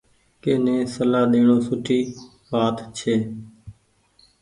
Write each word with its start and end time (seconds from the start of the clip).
ڪني 0.43 0.75
سلآ 0.93 1.21
ڏيڻو 1.31 1.57
سوٺي۔ 1.67 1.99